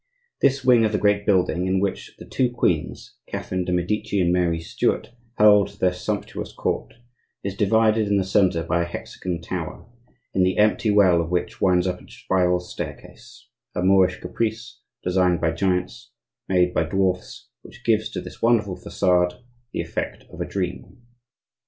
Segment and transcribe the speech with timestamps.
[0.41, 4.33] This wing of the great building, in which the two queens, Catherine de' Medici and
[4.33, 6.95] Mary Stuart, held their sumptuous court,
[7.43, 9.85] is divided in the centre by a hexagon tower,
[10.33, 15.51] in the empty well of which winds up a spiral staircase,—a Moorish caprice, designed by
[15.51, 16.09] giants,
[16.49, 19.35] made by dwarfs, which gives to this wonderful facade
[19.71, 21.03] the effect of a dream.